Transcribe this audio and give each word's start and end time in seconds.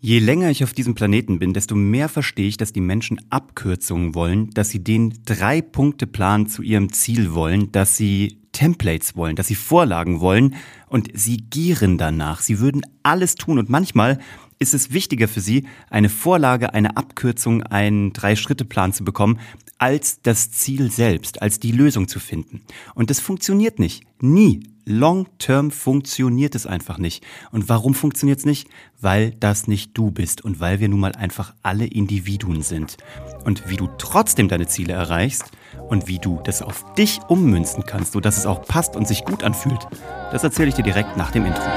Je 0.00 0.20
länger 0.20 0.48
ich 0.48 0.62
auf 0.62 0.72
diesem 0.72 0.94
Planeten 0.94 1.40
bin, 1.40 1.52
desto 1.52 1.74
mehr 1.74 2.08
verstehe 2.08 2.46
ich, 2.46 2.56
dass 2.56 2.72
die 2.72 2.80
Menschen 2.80 3.20
Abkürzungen 3.30 4.14
wollen, 4.14 4.50
dass 4.50 4.70
sie 4.70 4.78
den 4.78 5.24
Drei-Punkte-Plan 5.24 6.46
zu 6.46 6.62
ihrem 6.62 6.92
Ziel 6.92 7.34
wollen, 7.34 7.72
dass 7.72 7.96
sie 7.96 8.38
Templates 8.52 9.16
wollen, 9.16 9.34
dass 9.34 9.48
sie 9.48 9.56
Vorlagen 9.56 10.20
wollen 10.20 10.54
und 10.86 11.08
sie 11.14 11.38
gieren 11.38 11.98
danach. 11.98 12.42
Sie 12.42 12.60
würden 12.60 12.82
alles 13.02 13.34
tun 13.34 13.58
und 13.58 13.70
manchmal 13.70 14.20
ist 14.60 14.72
es 14.72 14.92
wichtiger 14.92 15.26
für 15.26 15.40
sie, 15.40 15.66
eine 15.90 16.08
Vorlage, 16.08 16.74
eine 16.74 16.96
Abkürzung, 16.96 17.64
einen 17.64 18.12
Drei-Schritte-Plan 18.12 18.92
zu 18.92 19.02
bekommen, 19.02 19.40
als 19.78 20.22
das 20.22 20.52
Ziel 20.52 20.92
selbst, 20.92 21.42
als 21.42 21.58
die 21.58 21.72
Lösung 21.72 22.06
zu 22.06 22.20
finden. 22.20 22.62
Und 22.94 23.10
das 23.10 23.18
funktioniert 23.18 23.80
nicht. 23.80 24.04
Nie. 24.20 24.60
Long-term 24.88 25.70
funktioniert 25.70 26.54
es 26.54 26.66
einfach 26.66 26.96
nicht. 26.96 27.22
Und 27.52 27.68
warum 27.68 27.94
funktioniert 27.94 28.38
es 28.38 28.46
nicht? 28.46 28.68
Weil 29.00 29.32
das 29.32 29.68
nicht 29.68 29.96
du 29.96 30.10
bist 30.10 30.42
und 30.42 30.60
weil 30.60 30.80
wir 30.80 30.88
nun 30.88 31.00
mal 31.00 31.12
einfach 31.12 31.54
alle 31.62 31.86
Individuen 31.86 32.62
sind. 32.62 32.96
Und 33.44 33.68
wie 33.68 33.76
du 33.76 33.88
trotzdem 33.98 34.48
deine 34.48 34.66
Ziele 34.66 34.94
erreichst 34.94 35.44
und 35.88 36.08
wie 36.08 36.18
du 36.18 36.40
das 36.42 36.62
auf 36.62 36.94
dich 36.94 37.20
ummünzen 37.28 37.84
kannst, 37.86 38.12
sodass 38.12 38.38
es 38.38 38.46
auch 38.46 38.62
passt 38.62 38.96
und 38.96 39.06
sich 39.06 39.24
gut 39.24 39.44
anfühlt, 39.44 39.86
das 40.32 40.42
erzähle 40.42 40.70
ich 40.70 40.74
dir 40.74 40.84
direkt 40.84 41.18
nach 41.18 41.32
dem 41.32 41.44
Intro. 41.44 41.68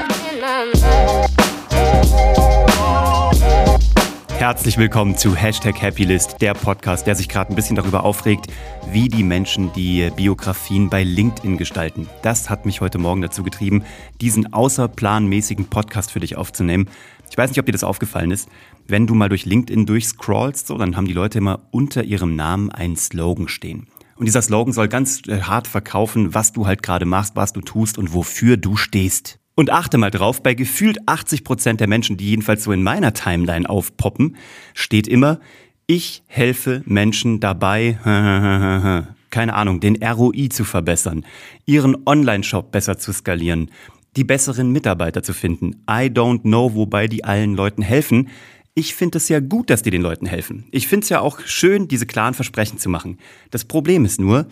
Herzlich 4.42 4.76
willkommen 4.76 5.16
zu 5.16 5.36
Hashtag 5.36 5.80
Happylist, 5.80 6.40
der 6.40 6.54
Podcast, 6.54 7.06
der 7.06 7.14
sich 7.14 7.28
gerade 7.28 7.52
ein 7.52 7.54
bisschen 7.54 7.76
darüber 7.76 8.02
aufregt, 8.02 8.48
wie 8.90 9.08
die 9.08 9.22
Menschen 9.22 9.72
die 9.72 10.10
Biografien 10.16 10.90
bei 10.90 11.04
LinkedIn 11.04 11.58
gestalten. 11.58 12.08
Das 12.22 12.50
hat 12.50 12.66
mich 12.66 12.80
heute 12.80 12.98
Morgen 12.98 13.22
dazu 13.22 13.44
getrieben, 13.44 13.84
diesen 14.20 14.52
außerplanmäßigen 14.52 15.66
Podcast 15.66 16.10
für 16.10 16.18
dich 16.18 16.34
aufzunehmen. 16.34 16.88
Ich 17.30 17.38
weiß 17.38 17.50
nicht, 17.50 17.60
ob 17.60 17.66
dir 17.66 17.72
das 17.72 17.84
aufgefallen 17.84 18.32
ist. 18.32 18.48
Wenn 18.88 19.06
du 19.06 19.14
mal 19.14 19.28
durch 19.28 19.46
LinkedIn 19.46 19.86
durchscrollst, 19.86 20.66
so, 20.66 20.76
dann 20.76 20.96
haben 20.96 21.06
die 21.06 21.12
Leute 21.12 21.38
immer 21.38 21.60
unter 21.70 22.02
ihrem 22.02 22.34
Namen 22.34 22.72
einen 22.72 22.96
Slogan 22.96 23.46
stehen. 23.46 23.86
Und 24.16 24.26
dieser 24.26 24.42
Slogan 24.42 24.72
soll 24.72 24.88
ganz 24.88 25.22
äh, 25.28 25.42
hart 25.42 25.68
verkaufen, 25.68 26.34
was 26.34 26.50
du 26.50 26.66
halt 26.66 26.82
gerade 26.82 27.06
machst, 27.06 27.36
was 27.36 27.52
du 27.52 27.60
tust 27.60 27.96
und 27.96 28.12
wofür 28.12 28.56
du 28.56 28.76
stehst. 28.76 29.38
Und 29.54 29.70
achte 29.70 29.98
mal 29.98 30.10
drauf, 30.10 30.42
bei 30.42 30.54
gefühlt 30.54 30.98
80 31.06 31.44
Prozent 31.44 31.80
der 31.80 31.88
Menschen, 31.88 32.16
die 32.16 32.30
jedenfalls 32.30 32.64
so 32.64 32.72
in 32.72 32.82
meiner 32.82 33.12
Timeline 33.12 33.68
aufpoppen, 33.68 34.36
steht 34.72 35.06
immer, 35.06 35.40
ich 35.86 36.22
helfe 36.26 36.82
Menschen 36.86 37.40
dabei, 37.40 37.98
keine 39.30 39.54
Ahnung, 39.54 39.80
den 39.80 40.02
ROI 40.02 40.48
zu 40.48 40.64
verbessern, 40.64 41.24
ihren 41.66 41.96
Online-Shop 42.06 42.72
besser 42.72 42.98
zu 42.98 43.12
skalieren, 43.12 43.70
die 44.16 44.24
besseren 44.24 44.70
Mitarbeiter 44.70 45.22
zu 45.22 45.34
finden. 45.34 45.82
I 45.88 46.08
don't 46.08 46.42
know, 46.42 46.74
wobei 46.74 47.08
die 47.08 47.24
allen 47.24 47.54
Leuten 47.54 47.82
helfen. 47.82 48.28
Ich 48.74 48.94
finde 48.94 49.18
es 49.18 49.28
ja 49.28 49.40
gut, 49.40 49.68
dass 49.68 49.82
die 49.82 49.90
den 49.90 50.02
Leuten 50.02 50.26
helfen. 50.26 50.64
Ich 50.70 50.88
finde 50.88 51.04
es 51.04 51.10
ja 51.10 51.20
auch 51.20 51.40
schön, 51.40 51.88
diese 51.88 52.06
klaren 52.06 52.34
Versprechen 52.34 52.78
zu 52.78 52.88
machen. 52.88 53.18
Das 53.50 53.64
Problem 53.64 54.04
ist 54.06 54.18
nur, 54.18 54.46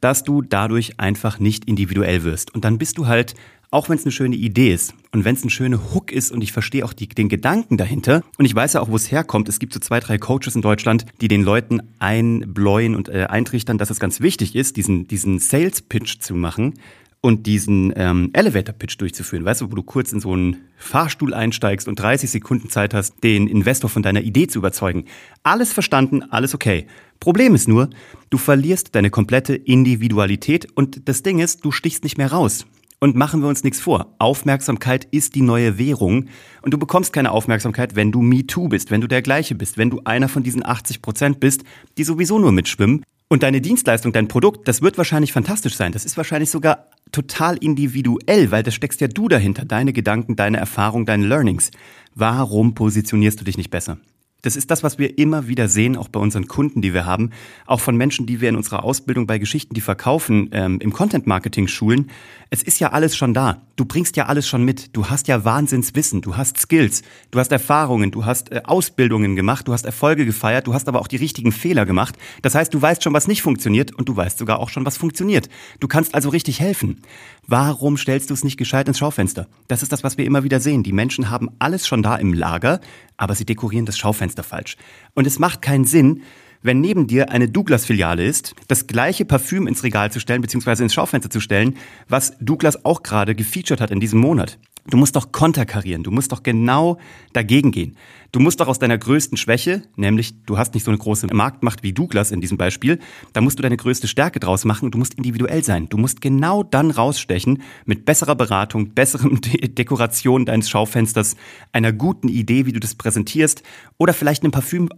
dass 0.00 0.24
du 0.24 0.42
dadurch 0.42 0.98
einfach 1.00 1.38
nicht 1.38 1.64
individuell 1.66 2.22
wirst. 2.24 2.54
Und 2.54 2.64
dann 2.64 2.78
bist 2.78 2.98
du 2.98 3.06
halt 3.06 3.34
auch 3.70 3.88
wenn 3.88 3.98
es 3.98 4.04
eine 4.04 4.12
schöne 4.12 4.36
Idee 4.36 4.72
ist 4.72 4.94
und 5.12 5.24
wenn 5.24 5.34
es 5.34 5.44
ein 5.44 5.50
schöner 5.50 5.92
Hook 5.92 6.10
ist 6.10 6.32
und 6.32 6.42
ich 6.42 6.52
verstehe 6.52 6.84
auch 6.84 6.92
die, 6.92 7.08
den 7.08 7.28
Gedanken 7.28 7.76
dahinter 7.76 8.22
und 8.38 8.44
ich 8.44 8.54
weiß 8.54 8.74
ja 8.74 8.80
auch, 8.80 8.88
wo 8.88 8.96
es 8.96 9.10
herkommt. 9.10 9.48
Es 9.48 9.58
gibt 9.58 9.74
so 9.74 9.80
zwei, 9.80 10.00
drei 10.00 10.18
Coaches 10.18 10.54
in 10.54 10.62
Deutschland, 10.62 11.04
die 11.20 11.28
den 11.28 11.42
Leuten 11.42 11.82
einbläuen 11.98 12.94
und 12.94 13.08
äh, 13.08 13.26
eintrichtern, 13.28 13.78
dass 13.78 13.90
es 13.90 14.00
ganz 14.00 14.20
wichtig 14.20 14.54
ist, 14.54 14.76
diesen, 14.76 15.06
diesen 15.06 15.38
Sales-Pitch 15.38 16.20
zu 16.20 16.34
machen 16.34 16.74
und 17.20 17.46
diesen 17.46 17.92
ähm, 17.96 18.30
Elevator-Pitch 18.32 19.00
durchzuführen. 19.00 19.44
Weißt 19.44 19.60
du, 19.60 19.70
wo 19.70 19.74
du 19.74 19.82
kurz 19.82 20.12
in 20.12 20.20
so 20.20 20.32
einen 20.32 20.56
Fahrstuhl 20.76 21.34
einsteigst 21.34 21.88
und 21.88 21.98
30 21.98 22.30
Sekunden 22.30 22.70
Zeit 22.70 22.94
hast, 22.94 23.22
den 23.24 23.48
Investor 23.48 23.90
von 23.90 24.02
deiner 24.02 24.22
Idee 24.22 24.46
zu 24.46 24.60
überzeugen. 24.60 25.04
Alles 25.42 25.72
verstanden, 25.72 26.22
alles 26.22 26.54
okay. 26.54 26.86
Problem 27.20 27.54
ist 27.54 27.66
nur, 27.66 27.90
du 28.30 28.38
verlierst 28.38 28.94
deine 28.94 29.10
komplette 29.10 29.56
Individualität 29.56 30.68
und 30.76 31.08
das 31.08 31.24
Ding 31.24 31.40
ist, 31.40 31.64
du 31.64 31.72
stichst 31.72 32.04
nicht 32.04 32.18
mehr 32.18 32.30
raus. 32.30 32.64
Und 33.00 33.14
machen 33.14 33.40
wir 33.40 33.48
uns 33.48 33.62
nichts 33.62 33.80
vor. 33.80 34.14
Aufmerksamkeit 34.18 35.06
ist 35.12 35.36
die 35.36 35.42
neue 35.42 35.78
Währung. 35.78 36.26
Und 36.62 36.74
du 36.74 36.78
bekommst 36.78 37.12
keine 37.12 37.30
Aufmerksamkeit, 37.30 37.94
wenn 37.94 38.10
du 38.10 38.22
MeToo 38.22 38.68
bist, 38.68 38.90
wenn 38.90 39.00
du 39.00 39.06
der 39.06 39.22
gleiche 39.22 39.54
bist, 39.54 39.78
wenn 39.78 39.90
du 39.90 40.00
einer 40.04 40.28
von 40.28 40.42
diesen 40.42 40.66
80 40.66 41.00
Prozent 41.00 41.40
bist, 41.40 41.62
die 41.96 42.04
sowieso 42.04 42.40
nur 42.40 42.50
mitschwimmen. 42.50 43.04
Und 43.28 43.42
deine 43.42 43.60
Dienstleistung, 43.60 44.12
dein 44.12 44.26
Produkt, 44.26 44.66
das 44.66 44.82
wird 44.82 44.98
wahrscheinlich 44.98 45.32
fantastisch 45.32 45.76
sein. 45.76 45.92
Das 45.92 46.04
ist 46.04 46.16
wahrscheinlich 46.16 46.50
sogar 46.50 46.86
total 47.12 47.56
individuell, 47.58 48.50
weil 48.50 48.62
da 48.62 48.70
steckst 48.70 49.00
ja 49.00 49.06
du 49.06 49.28
dahinter. 49.28 49.64
Deine 49.64 49.92
Gedanken, 49.92 50.34
deine 50.34 50.56
Erfahrung, 50.56 51.06
deine 51.06 51.26
Learnings. 51.26 51.70
Warum 52.14 52.74
positionierst 52.74 53.40
du 53.40 53.44
dich 53.44 53.58
nicht 53.58 53.70
besser? 53.70 53.98
Das 54.42 54.54
ist 54.54 54.70
das, 54.70 54.84
was 54.84 55.00
wir 55.00 55.18
immer 55.18 55.48
wieder 55.48 55.66
sehen, 55.66 55.96
auch 55.96 56.06
bei 56.06 56.20
unseren 56.20 56.46
Kunden, 56.46 56.80
die 56.80 56.94
wir 56.94 57.04
haben, 57.04 57.30
auch 57.66 57.80
von 57.80 57.96
Menschen, 57.96 58.24
die 58.24 58.40
wir 58.40 58.48
in 58.48 58.54
unserer 58.54 58.84
Ausbildung 58.84 59.26
bei 59.26 59.38
Geschichten, 59.38 59.74
die 59.74 59.80
verkaufen, 59.80 60.50
ähm, 60.52 60.78
im 60.80 60.92
Content-Marketing 60.92 61.66
schulen. 61.66 62.08
Es 62.48 62.62
ist 62.62 62.78
ja 62.78 62.92
alles 62.92 63.16
schon 63.16 63.34
da. 63.34 63.62
Du 63.74 63.84
bringst 63.84 64.16
ja 64.16 64.26
alles 64.26 64.46
schon 64.46 64.64
mit. 64.64 64.96
Du 64.96 65.06
hast 65.06 65.26
ja 65.26 65.44
Wahnsinnswissen, 65.44 66.20
du 66.20 66.36
hast 66.36 66.56
Skills, 66.56 67.02
du 67.32 67.40
hast 67.40 67.50
Erfahrungen, 67.50 68.12
du 68.12 68.26
hast 68.26 68.52
äh, 68.52 68.62
Ausbildungen 68.62 69.34
gemacht, 69.34 69.66
du 69.66 69.72
hast 69.72 69.84
Erfolge 69.84 70.24
gefeiert, 70.24 70.68
du 70.68 70.74
hast 70.74 70.86
aber 70.86 71.00
auch 71.00 71.08
die 71.08 71.16
richtigen 71.16 71.50
Fehler 71.50 71.84
gemacht. 71.84 72.16
Das 72.42 72.54
heißt, 72.54 72.72
du 72.72 72.80
weißt 72.80 73.02
schon, 73.02 73.14
was 73.14 73.26
nicht 73.26 73.42
funktioniert 73.42 73.92
und 73.92 74.08
du 74.08 74.16
weißt 74.16 74.38
sogar 74.38 74.60
auch 74.60 74.68
schon, 74.68 74.86
was 74.86 74.96
funktioniert. 74.96 75.48
Du 75.80 75.88
kannst 75.88 76.14
also 76.14 76.28
richtig 76.28 76.60
helfen. 76.60 77.02
Warum 77.50 77.96
stellst 77.96 78.28
du 78.28 78.34
es 78.34 78.44
nicht 78.44 78.58
gescheit 78.58 78.88
ins 78.88 78.98
Schaufenster? 78.98 79.48
Das 79.68 79.82
ist 79.82 79.90
das, 79.90 80.04
was 80.04 80.18
wir 80.18 80.26
immer 80.26 80.44
wieder 80.44 80.60
sehen. 80.60 80.82
Die 80.82 80.92
Menschen 80.92 81.30
haben 81.30 81.48
alles 81.58 81.86
schon 81.86 82.02
da 82.02 82.14
im 82.16 82.34
Lager, 82.34 82.78
aber 83.16 83.34
sie 83.34 83.46
dekorieren 83.46 83.86
das 83.86 83.96
Schaufenster 83.96 84.42
falsch. 84.42 84.76
Und 85.14 85.26
es 85.26 85.38
macht 85.38 85.62
keinen 85.62 85.86
Sinn, 85.86 86.20
wenn 86.60 86.82
neben 86.82 87.06
dir 87.06 87.30
eine 87.30 87.48
Douglas-Filiale 87.48 88.22
ist, 88.22 88.54
das 88.68 88.86
gleiche 88.86 89.24
Parfüm 89.24 89.66
ins 89.66 89.82
Regal 89.82 90.12
zu 90.12 90.20
stellen, 90.20 90.42
beziehungsweise 90.42 90.82
ins 90.82 90.92
Schaufenster 90.92 91.30
zu 91.30 91.40
stellen, 91.40 91.78
was 92.06 92.36
Douglas 92.38 92.84
auch 92.84 93.02
gerade 93.02 93.34
gefeatured 93.34 93.80
hat 93.80 93.92
in 93.92 94.00
diesem 94.00 94.20
Monat. 94.20 94.58
Du 94.90 94.96
musst 94.96 95.16
doch 95.16 95.32
konterkarieren, 95.32 96.02
du 96.02 96.10
musst 96.10 96.32
doch 96.32 96.42
genau 96.42 96.96
dagegen 97.34 97.72
gehen. 97.72 97.96
Du 98.32 98.40
musst 98.40 98.60
doch 98.60 98.68
aus 98.68 98.78
deiner 98.78 98.96
größten 98.96 99.36
Schwäche, 99.36 99.82
nämlich 99.96 100.42
du 100.44 100.56
hast 100.56 100.72
nicht 100.72 100.84
so 100.84 100.90
eine 100.90 100.98
große 100.98 101.26
Marktmacht 101.26 101.82
wie 101.82 101.92
Douglas 101.92 102.30
in 102.30 102.40
diesem 102.40 102.56
Beispiel, 102.56 102.98
da 103.34 103.42
musst 103.42 103.58
du 103.58 103.62
deine 103.62 103.76
größte 103.76 104.08
Stärke 104.08 104.40
draus 104.40 104.64
machen 104.64 104.86
und 104.86 104.92
du 104.92 104.98
musst 104.98 105.14
individuell 105.14 105.62
sein. 105.62 105.90
Du 105.90 105.98
musst 105.98 106.22
genau 106.22 106.62
dann 106.62 106.90
rausstechen 106.90 107.62
mit 107.84 108.06
besserer 108.06 108.34
Beratung, 108.34 108.90
besserem 108.94 109.42
De 109.42 109.68
Dekoration 109.68 110.46
deines 110.46 110.70
Schaufensters, 110.70 111.36
einer 111.72 111.92
guten 111.92 112.28
Idee, 112.28 112.64
wie 112.64 112.72
du 112.72 112.80
das 112.80 112.94
präsentierst 112.94 113.62
oder 113.98 114.14
vielleicht 114.14 114.42
einem 114.42 114.52
Parfüm, 114.52 114.88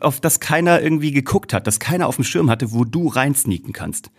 auf 0.00 0.20
das 0.20 0.38
keiner 0.38 0.80
irgendwie 0.80 1.10
geguckt 1.10 1.52
hat, 1.52 1.66
das 1.66 1.80
keiner 1.80 2.06
auf 2.06 2.16
dem 2.16 2.24
Schirm 2.24 2.50
hatte, 2.50 2.70
wo 2.70 2.84
du 2.84 3.08
reinsneaken 3.08 3.72
kannst. 3.72 4.12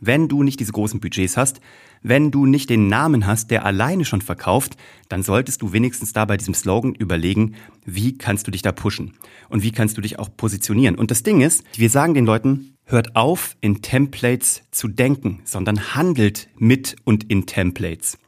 Wenn 0.00 0.28
du 0.28 0.42
nicht 0.42 0.58
diese 0.58 0.72
großen 0.72 1.00
Budgets 1.00 1.36
hast, 1.36 1.60
wenn 2.04 2.30
du 2.30 2.46
nicht 2.46 2.70
den 2.70 2.86
Namen 2.86 3.26
hast, 3.26 3.50
der 3.50 3.64
alleine 3.64 4.04
schon 4.04 4.20
verkauft, 4.20 4.76
dann 5.08 5.22
solltest 5.22 5.62
du 5.62 5.72
wenigstens 5.72 6.12
da 6.12 6.26
bei 6.26 6.36
diesem 6.36 6.54
Slogan 6.54 6.94
überlegen, 6.94 7.56
wie 7.84 8.16
kannst 8.16 8.46
du 8.46 8.50
dich 8.50 8.62
da 8.62 8.72
pushen 8.72 9.14
und 9.48 9.62
wie 9.62 9.72
kannst 9.72 9.96
du 9.96 10.02
dich 10.02 10.18
auch 10.18 10.28
positionieren. 10.36 10.96
Und 10.96 11.10
das 11.10 11.22
Ding 11.22 11.40
ist, 11.40 11.64
wir 11.76 11.88
sagen 11.88 12.14
den 12.14 12.26
Leuten, 12.26 12.76
hört 12.84 13.16
auf, 13.16 13.56
in 13.62 13.80
Templates 13.80 14.62
zu 14.70 14.86
denken, 14.86 15.40
sondern 15.44 15.94
handelt 15.94 16.48
mit 16.58 16.96
und 17.04 17.24
in 17.24 17.46
Templates. 17.46 18.18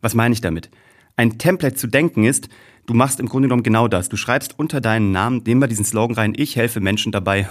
Was 0.00 0.14
meine 0.14 0.32
ich 0.32 0.40
damit? 0.40 0.70
Ein 1.18 1.36
Template 1.36 1.74
zu 1.74 1.88
denken 1.88 2.22
ist, 2.24 2.48
Du 2.86 2.94
machst 2.94 3.20
im 3.20 3.28
Grunde 3.28 3.48
genommen 3.48 3.62
genau 3.62 3.86
das. 3.86 4.08
Du 4.08 4.16
schreibst 4.16 4.58
unter 4.58 4.80
deinen 4.80 5.12
Namen, 5.12 5.42
nehmen 5.44 5.60
wir 5.60 5.68
diesen 5.68 5.84
Slogan 5.84 6.16
rein, 6.16 6.32
ich 6.34 6.56
helfe 6.56 6.80
Menschen 6.80 7.12
dabei. 7.12 7.46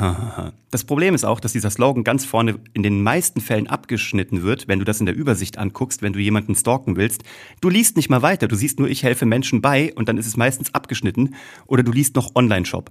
Das 0.71 0.83
Problem 0.83 1.13
ist 1.13 1.25
auch, 1.25 1.39
dass 1.39 1.53
dieser 1.53 1.69
Slogan 1.69 2.03
ganz 2.03 2.25
vorne 2.25 2.59
in 2.73 2.81
den 2.81 3.03
meisten 3.03 3.39
Fällen 3.39 3.67
abgeschnitten 3.67 4.41
wird, 4.41 4.67
wenn 4.67 4.79
du 4.79 4.85
das 4.85 4.99
in 4.99 5.05
der 5.05 5.15
Übersicht 5.15 5.59
anguckst, 5.59 6.01
wenn 6.01 6.11
du 6.11 6.19
jemanden 6.19 6.55
stalken 6.55 6.95
willst. 6.95 7.23
Du 7.61 7.69
liest 7.69 7.97
nicht 7.97 8.09
mal 8.09 8.23
weiter, 8.23 8.47
du 8.47 8.55
siehst 8.55 8.79
nur, 8.79 8.89
ich 8.89 9.03
helfe 9.03 9.27
Menschen 9.27 9.61
bei 9.61 9.93
und 9.93 10.09
dann 10.09 10.17
ist 10.17 10.25
es 10.25 10.37
meistens 10.37 10.73
abgeschnitten 10.73 11.35
oder 11.67 11.83
du 11.83 11.91
liest 11.91 12.15
noch 12.15 12.35
Online-Shop. 12.35 12.89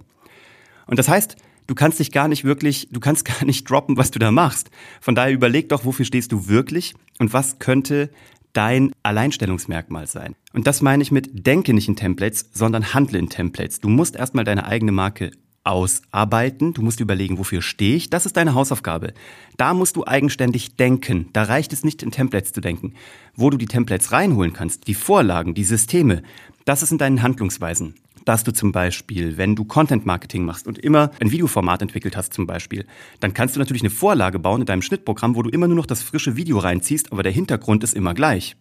Und 0.85 0.97
das 0.97 1.09
heißt, 1.09 1.35
du 1.67 1.75
kannst 1.75 1.99
dich 1.99 2.11
gar 2.11 2.29
nicht 2.29 2.45
wirklich, 2.45 2.87
du 2.91 3.01
kannst 3.01 3.25
gar 3.39 3.45
nicht 3.45 3.69
droppen, 3.69 3.97
was 3.97 4.09
du 4.09 4.19
da 4.19 4.31
machst. 4.31 4.71
Von 5.01 5.15
daher 5.15 5.33
überleg 5.33 5.67
doch, 5.67 5.83
wofür 5.83 6.05
stehst 6.05 6.31
du 6.31 6.47
wirklich 6.47 6.95
und 7.19 7.33
was 7.33 7.59
könnte 7.59 8.09
dein 8.57 8.91
Alleinstellungsmerkmal 9.03 10.07
sein. 10.07 10.35
Und 10.51 10.65
das 10.65 10.81
meine 10.81 11.03
ich 11.03 11.11
mit 11.11 11.45
denke 11.45 11.73
nicht 11.75 11.87
in 11.87 11.95
Templates, 11.95 12.49
sondern 12.53 12.95
handle 12.95 13.19
in 13.19 13.29
Templates. 13.29 13.79
Du 13.79 13.87
musst 13.87 14.15
erstmal 14.15 14.45
deine 14.45 14.65
eigene 14.65 14.91
Marke 14.91 15.31
ausarbeiten. 15.63 16.73
Du 16.73 16.81
musst 16.81 16.99
überlegen, 16.99 17.37
wofür 17.37 17.61
stehe 17.61 17.95
ich. 17.95 18.09
Das 18.09 18.25
ist 18.25 18.35
deine 18.35 18.55
Hausaufgabe. 18.55 19.13
Da 19.57 19.75
musst 19.75 19.95
du 19.95 20.07
eigenständig 20.07 20.75
denken. 20.75 21.29
Da 21.33 21.43
reicht 21.43 21.71
es 21.71 21.83
nicht 21.83 22.01
in 22.01 22.09
Templates 22.09 22.53
zu 22.53 22.61
denken. 22.61 22.93
Wo 23.35 23.51
du 23.51 23.57
die 23.57 23.67
Templates 23.67 24.11
reinholen 24.11 24.53
kannst, 24.53 24.87
die 24.87 24.95
Vorlagen, 24.95 25.53
die 25.53 25.63
Systeme, 25.63 26.23
das 26.65 26.81
ist 26.81 26.91
in 26.91 26.97
deinen 26.97 27.21
Handlungsweisen 27.21 27.93
dass 28.27 28.43
du 28.43 28.51
zum 28.51 28.73
Beispiel, 28.73 29.37
wenn 29.37 29.55
du 29.55 29.63
Content 29.63 30.05
Marketing 30.05 30.43
machst 30.43 30.67
und 30.67 30.77
immer 30.77 31.11
ein 31.21 31.31
Videoformat 31.31 31.81
entwickelt 31.81 32.17
hast 32.17 32.33
zum 32.33 32.45
Beispiel, 32.45 32.85
dann 33.21 33.33
kannst 33.33 33.55
du 33.55 33.59
natürlich 33.59 33.83
eine 33.83 33.89
Vorlage 33.89 34.37
bauen 34.37 34.61
in 34.61 34.65
deinem 34.65 34.81
Schnittprogramm, 34.81 35.35
wo 35.35 35.43
du 35.43 35.49
immer 35.49 35.67
nur 35.67 35.77
noch 35.77 35.85
das 35.85 36.01
frische 36.01 36.35
Video 36.35 36.57
reinziehst, 36.57 37.13
aber 37.13 37.23
der 37.23 37.31
Hintergrund 37.31 37.85
ist 37.85 37.93
immer 37.93 38.13
gleich. 38.13 38.57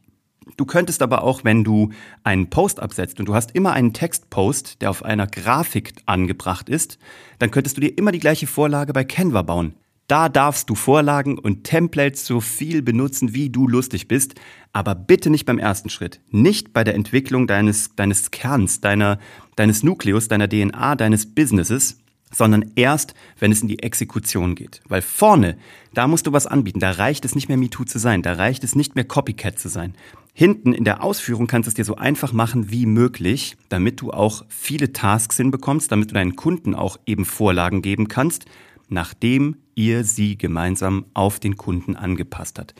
Du 0.57 0.65
könntest 0.65 1.03
aber 1.03 1.25
auch, 1.25 1.43
wenn 1.43 1.65
du 1.65 1.91
einen 2.23 2.49
Post 2.49 2.79
absetzt 2.79 3.19
und 3.19 3.27
du 3.27 3.35
hast 3.35 3.57
immer 3.57 3.73
einen 3.73 3.93
Textpost, 3.93 4.81
der 4.81 4.91
auf 4.91 5.05
einer 5.05 5.27
Grafik 5.27 5.95
angebracht 6.07 6.69
ist, 6.69 6.99
dann 7.41 7.51
könntest 7.51 7.77
du 7.77 7.81
dir 7.81 7.99
immer 7.99 8.13
die 8.13 8.21
gleiche 8.21 8.47
Vorlage 8.47 8.93
bei 8.93 9.03
Canva 9.03 9.43
bauen. 9.43 9.75
Da 10.07 10.29
darfst 10.29 10.71
du 10.71 10.77
Vorlagen 10.77 11.39
und 11.39 11.65
Templates 11.65 12.27
so 12.27 12.41
viel 12.41 12.81
benutzen, 12.81 13.35
wie 13.35 13.51
du 13.51 13.67
lustig 13.67 14.07
bist, 14.07 14.37
aber 14.73 14.95
bitte 14.95 15.31
nicht 15.31 15.47
beim 15.47 15.59
ersten 15.59 15.91
Schritt. 15.91 16.21
Nicht 16.31 16.73
bei 16.73 16.85
der 16.85 16.95
Entwicklung 16.95 17.47
deines, 17.49 17.97
deines 17.97 18.31
Kerns, 18.31 18.81
deiner, 18.81 19.19
deines 19.57 19.83
Nukleus, 19.83 20.29
deiner 20.29 20.49
DNA, 20.49 20.95
deines 20.95 21.35
Businesses, 21.35 21.99
sondern 22.33 22.73
erst, 22.77 23.15
wenn 23.39 23.51
es 23.51 23.63
in 23.63 23.69
die 23.69 23.83
Exekution 23.83 24.55
geht. 24.55 24.81
Weil 24.87 25.03
vorne, 25.03 25.57
da 25.93 26.07
musst 26.07 26.27
du 26.27 26.33
was 26.33 26.47
anbieten. 26.47 26.81
Da 26.81 26.93
reicht 26.93 27.25
es 27.25 27.35
nicht 27.35 27.49
mehr 27.49 27.57
MeToo 27.57 27.85
zu 27.85 27.99
sein. 27.99 28.23
Da 28.23 28.35
reicht 28.35 28.63
es 28.63 28.77
nicht 28.77 28.95
mehr 28.95 29.05
Copycat 29.05 29.59
zu 29.59 29.69
sein. 29.69 29.95
Hinten 30.35 30.73
in 30.73 30.85
der 30.85 31.03
Ausführung 31.03 31.47
kannst 31.47 31.67
du 31.67 31.71
es 31.71 31.75
dir 31.75 31.85
so 31.85 31.97
einfach 31.97 32.33
machen 32.33 32.71
wie 32.71 32.85
möglich, 32.85 33.57
damit 33.71 34.01
du 34.03 34.13
auch 34.13 34.45
viele 34.49 34.93
Tasks 34.93 35.39
hinbekommst, 35.39 35.91
damit 35.91 36.11
du 36.11 36.15
deinen 36.15 36.37
Kunden 36.37 36.75
auch 36.75 36.99
eben 37.07 37.25
Vorlagen 37.25 37.81
geben 37.81 38.09
kannst, 38.09 38.45
nachdem 38.89 39.57
ihr 39.75 40.05
sie 40.05 40.39
gemeinsam 40.39 41.07
auf 41.15 41.41
den 41.41 41.57
Kunden 41.57 41.97
angepasst 41.97 42.59
hat. 42.59 42.75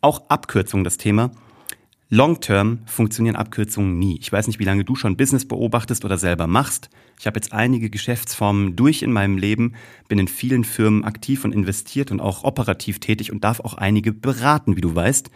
Auch 0.00 0.28
Abkürzung 0.28 0.84
das 0.84 0.96
Thema. 0.96 1.30
Long-term 2.14 2.80
funktionieren 2.84 3.36
Abkürzungen 3.36 3.98
nie. 3.98 4.18
Ich 4.20 4.30
weiß 4.30 4.46
nicht, 4.46 4.58
wie 4.58 4.64
lange 4.64 4.84
du 4.84 4.94
schon 4.96 5.16
Business 5.16 5.48
beobachtest 5.48 6.04
oder 6.04 6.18
selber 6.18 6.46
machst. 6.46 6.90
Ich 7.18 7.26
habe 7.26 7.38
jetzt 7.38 7.54
einige 7.54 7.88
Geschäftsformen 7.88 8.76
durch 8.76 9.02
in 9.02 9.12
meinem 9.12 9.38
Leben, 9.38 9.74
bin 10.08 10.18
in 10.18 10.28
vielen 10.28 10.64
Firmen 10.64 11.04
aktiv 11.04 11.44
und 11.44 11.54
investiert 11.54 12.10
und 12.10 12.20
auch 12.20 12.44
operativ 12.44 13.00
tätig 13.00 13.32
und 13.32 13.44
darf 13.44 13.60
auch 13.60 13.74
einige 13.74 14.12
beraten, 14.12 14.76
wie 14.76 14.82
du 14.82 14.94
weißt. 14.94 15.30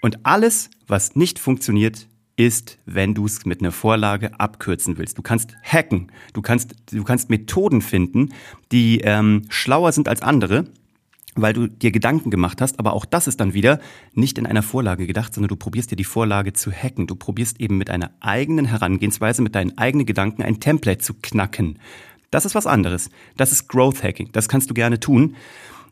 Und 0.00 0.24
alles, 0.24 0.70
was 0.86 1.16
nicht 1.16 1.40
funktioniert, 1.40 2.06
ist, 2.38 2.78
wenn 2.86 3.14
du 3.14 3.26
es 3.26 3.44
mit 3.44 3.60
einer 3.60 3.72
Vorlage 3.72 4.38
abkürzen 4.38 4.96
willst. 4.96 5.18
Du 5.18 5.22
kannst 5.22 5.54
hacken, 5.62 6.10
du 6.32 6.40
kannst, 6.40 6.74
du 6.90 7.02
kannst 7.04 7.28
Methoden 7.30 7.82
finden, 7.82 8.32
die 8.72 9.00
ähm, 9.00 9.42
schlauer 9.50 9.92
sind 9.92 10.08
als 10.08 10.22
andere 10.22 10.66
weil 11.40 11.52
du 11.52 11.68
dir 11.68 11.92
Gedanken 11.92 12.32
gemacht 12.32 12.60
hast, 12.60 12.80
aber 12.80 12.94
auch 12.94 13.04
das 13.04 13.28
ist 13.28 13.38
dann 13.38 13.54
wieder 13.54 13.78
nicht 14.12 14.38
in 14.38 14.46
einer 14.46 14.62
Vorlage 14.62 15.06
gedacht, 15.06 15.32
sondern 15.32 15.48
du 15.48 15.54
probierst 15.54 15.90
dir 15.90 15.96
die 15.96 16.02
Vorlage 16.02 16.52
zu 16.52 16.72
hacken. 16.72 17.06
Du 17.06 17.14
probierst 17.14 17.60
eben 17.60 17.78
mit 17.78 17.90
einer 17.90 18.10
eigenen 18.18 18.64
Herangehensweise, 18.64 19.42
mit 19.42 19.54
deinen 19.54 19.78
eigenen 19.78 20.04
Gedanken 20.04 20.42
ein 20.42 20.58
Template 20.58 20.98
zu 20.98 21.14
knacken. 21.14 21.78
Das 22.32 22.44
ist 22.44 22.56
was 22.56 22.66
anderes. 22.66 23.10
Das 23.36 23.52
ist 23.52 23.68
Growth 23.68 24.02
Hacking. 24.02 24.30
Das 24.32 24.48
kannst 24.48 24.68
du 24.68 24.74
gerne 24.74 24.98
tun. 24.98 25.36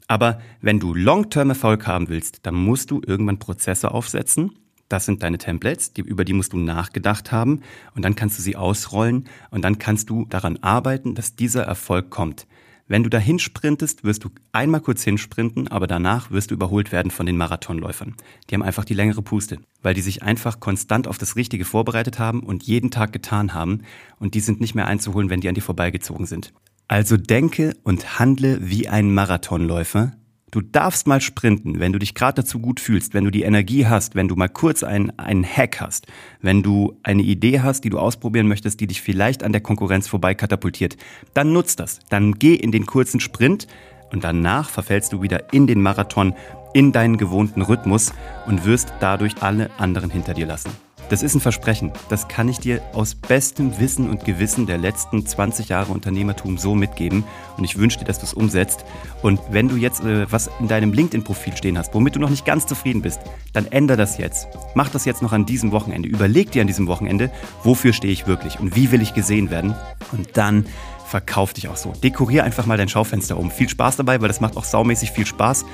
Aber 0.08 0.40
wenn 0.60 0.80
du 0.80 0.94
Long-Term 0.94 1.50
Erfolg 1.50 1.86
haben 1.86 2.08
willst, 2.08 2.40
dann 2.42 2.54
musst 2.54 2.90
du 2.90 3.00
irgendwann 3.06 3.38
Prozesse 3.38 3.92
aufsetzen. 3.92 4.52
Das 4.88 5.04
sind 5.04 5.22
deine 5.22 5.38
Templates, 5.38 5.92
die, 5.92 6.02
über 6.02 6.24
die 6.24 6.32
musst 6.32 6.52
du 6.52 6.58
nachgedacht 6.58 7.32
haben 7.32 7.60
und 7.94 8.04
dann 8.04 8.14
kannst 8.14 8.38
du 8.38 8.42
sie 8.42 8.56
ausrollen 8.56 9.28
und 9.50 9.64
dann 9.64 9.78
kannst 9.78 10.10
du 10.10 10.24
daran 10.26 10.58
arbeiten, 10.58 11.14
dass 11.14 11.34
dieser 11.34 11.64
Erfolg 11.64 12.10
kommt. 12.10 12.46
Wenn 12.88 13.02
du 13.02 13.10
dahin 13.10 13.40
sprintest, 13.40 14.04
wirst 14.04 14.22
du 14.22 14.30
einmal 14.52 14.80
kurz 14.80 15.02
hinsprinten, 15.02 15.66
aber 15.66 15.88
danach 15.88 16.30
wirst 16.30 16.52
du 16.52 16.54
überholt 16.54 16.92
werden 16.92 17.10
von 17.10 17.26
den 17.26 17.36
Marathonläufern. 17.36 18.14
Die 18.48 18.54
haben 18.54 18.62
einfach 18.62 18.84
die 18.84 18.94
längere 18.94 19.22
Puste, 19.22 19.58
weil 19.82 19.94
die 19.94 20.02
sich 20.02 20.22
einfach 20.22 20.60
konstant 20.60 21.08
auf 21.08 21.18
das 21.18 21.34
Richtige 21.34 21.64
vorbereitet 21.64 22.20
haben 22.20 22.44
und 22.44 22.62
jeden 22.62 22.92
Tag 22.92 23.12
getan 23.12 23.54
haben 23.54 23.82
und 24.20 24.34
die 24.34 24.40
sind 24.40 24.60
nicht 24.60 24.76
mehr 24.76 24.86
einzuholen, 24.86 25.30
wenn 25.30 25.40
die 25.40 25.48
an 25.48 25.56
dir 25.56 25.62
vorbeigezogen 25.62 26.26
sind. 26.26 26.52
Also 26.86 27.16
denke 27.16 27.76
und 27.82 28.20
handle 28.20 28.60
wie 28.62 28.86
ein 28.86 29.12
Marathonläufer, 29.12 30.12
Du 30.56 30.62
darfst 30.62 31.06
mal 31.06 31.20
sprinten, 31.20 31.80
wenn 31.80 31.92
du 31.92 31.98
dich 31.98 32.14
gerade 32.14 32.40
dazu 32.40 32.60
gut 32.60 32.80
fühlst, 32.80 33.12
wenn 33.12 33.24
du 33.24 33.30
die 33.30 33.42
Energie 33.42 33.84
hast, 33.84 34.14
wenn 34.14 34.26
du 34.26 34.36
mal 34.36 34.48
kurz 34.48 34.82
einen, 34.82 35.12
einen 35.18 35.44
Hack 35.44 35.82
hast, 35.82 36.06
wenn 36.40 36.62
du 36.62 36.98
eine 37.02 37.20
Idee 37.20 37.60
hast, 37.60 37.84
die 37.84 37.90
du 37.90 37.98
ausprobieren 37.98 38.48
möchtest, 38.48 38.80
die 38.80 38.86
dich 38.86 39.02
vielleicht 39.02 39.42
an 39.42 39.52
der 39.52 39.60
Konkurrenz 39.60 40.08
vorbei 40.08 40.34
katapultiert. 40.34 40.96
Dann 41.34 41.52
nutz 41.52 41.76
das. 41.76 42.00
Dann 42.08 42.38
geh 42.38 42.54
in 42.54 42.72
den 42.72 42.86
kurzen 42.86 43.20
Sprint 43.20 43.66
und 44.10 44.24
danach 44.24 44.70
verfällst 44.70 45.12
du 45.12 45.20
wieder 45.20 45.52
in 45.52 45.66
den 45.66 45.82
Marathon, 45.82 46.34
in 46.72 46.90
deinen 46.90 47.18
gewohnten 47.18 47.60
Rhythmus 47.60 48.14
und 48.46 48.64
wirst 48.64 48.94
dadurch 48.98 49.42
alle 49.42 49.68
anderen 49.76 50.08
hinter 50.08 50.32
dir 50.32 50.46
lassen. 50.46 50.70
Das 51.08 51.22
ist 51.22 51.34
ein 51.36 51.40
Versprechen. 51.40 51.92
Das 52.08 52.26
kann 52.26 52.48
ich 52.48 52.58
dir 52.58 52.82
aus 52.92 53.14
bestem 53.14 53.78
Wissen 53.78 54.10
und 54.10 54.24
Gewissen 54.24 54.66
der 54.66 54.76
letzten 54.76 55.24
20 55.24 55.68
Jahre 55.68 55.92
Unternehmertum 55.92 56.58
so 56.58 56.74
mitgeben. 56.74 57.22
Und 57.56 57.64
ich 57.64 57.78
wünsche 57.78 58.00
dir, 58.00 58.04
dass 58.04 58.18
du 58.18 58.24
es 58.24 58.34
umsetzt. 58.34 58.84
Und 59.22 59.40
wenn 59.50 59.68
du 59.68 59.76
jetzt 59.76 60.02
äh, 60.02 60.30
was 60.32 60.50
in 60.58 60.66
deinem 60.66 60.92
LinkedIn-Profil 60.92 61.56
stehen 61.56 61.78
hast, 61.78 61.94
womit 61.94 62.16
du 62.16 62.20
noch 62.20 62.30
nicht 62.30 62.44
ganz 62.44 62.66
zufrieden 62.66 63.02
bist, 63.02 63.20
dann 63.52 63.66
ändere 63.66 63.96
das 63.96 64.18
jetzt. 64.18 64.48
Mach 64.74 64.88
das 64.88 65.04
jetzt 65.04 65.22
noch 65.22 65.32
an 65.32 65.46
diesem 65.46 65.70
Wochenende. 65.70 66.08
Überleg 66.08 66.50
dir 66.50 66.62
an 66.62 66.66
diesem 66.66 66.88
Wochenende, 66.88 67.30
wofür 67.62 67.92
stehe 67.92 68.12
ich 68.12 68.26
wirklich 68.26 68.58
und 68.58 68.74
wie 68.74 68.90
will 68.90 69.00
ich 69.00 69.14
gesehen 69.14 69.50
werden. 69.50 69.74
Und 70.10 70.36
dann 70.36 70.66
verkauf 71.06 71.52
dich 71.52 71.68
auch 71.68 71.76
so. 71.76 71.92
Dekorier 71.92 72.44
einfach 72.44 72.66
mal 72.66 72.76
dein 72.76 72.88
Schaufenster 72.88 73.38
um. 73.38 73.50
Viel 73.50 73.68
Spaß 73.68 73.96
dabei, 73.96 74.20
weil 74.20 74.28
das 74.28 74.40
macht 74.40 74.56
auch 74.56 74.64
saumäßig 74.64 75.12
viel 75.12 75.26
Spaß. 75.26 75.64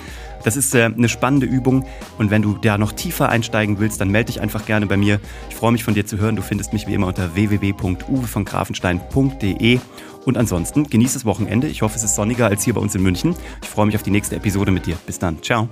Das 0.44 0.56
ist 0.56 0.74
äh, 0.74 0.84
eine 0.84 1.08
spannende 1.08 1.46
Übung 1.46 1.86
und 2.18 2.30
wenn 2.30 2.42
du 2.42 2.54
da 2.54 2.76
noch 2.78 2.92
tiefer 2.92 3.28
einsteigen 3.28 3.78
willst, 3.78 4.00
dann 4.00 4.10
melde 4.10 4.32
dich 4.32 4.40
einfach 4.40 4.66
gerne 4.66 4.86
bei 4.86 4.96
mir. 4.96 5.20
Ich 5.48 5.56
freue 5.56 5.70
mich 5.72 5.82
von 5.84 5.94
dir 5.94 6.06
zu 6.06 6.18
hören. 6.18 6.36
Du 6.36 6.42
findest 6.42 6.72
mich 6.72 6.86
wie 6.86 6.94
immer 6.94 7.06
unter 7.06 7.34
www.uwevongrafenstein.de 7.34 9.78
und 10.24 10.36
ansonsten 10.36 10.88
genieß 10.88 11.14
das 11.14 11.24
Wochenende. 11.24 11.66
Ich 11.68 11.82
hoffe, 11.82 11.96
es 11.96 12.04
ist 12.04 12.16
sonniger 12.16 12.46
als 12.46 12.62
hier 12.64 12.74
bei 12.74 12.80
uns 12.80 12.94
in 12.94 13.02
München. 13.02 13.34
Ich 13.62 13.68
freue 13.68 13.86
mich 13.86 13.96
auf 13.96 14.02
die 14.02 14.10
nächste 14.10 14.36
Episode 14.36 14.72
mit 14.72 14.86
dir. 14.86 14.96
Bis 15.06 15.18
dann. 15.18 15.42
Ciao. 15.42 15.68